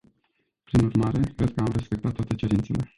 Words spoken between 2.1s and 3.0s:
toate cerințele.